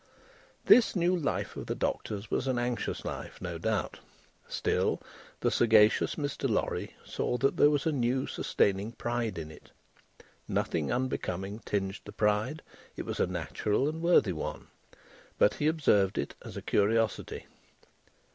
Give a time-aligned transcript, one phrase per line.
[0.65, 3.99] This new life of the Doctor's was an anxious life, no doubt;
[4.47, 4.99] still,
[5.41, 6.49] the sagacious Mr.
[6.49, 9.69] Lorry saw that there was a new sustaining pride in it.
[10.47, 12.63] Nothing unbecoming tinged the pride;
[12.95, 14.69] it was a natural and worthy one;
[15.37, 17.45] but he observed it as a curiosity.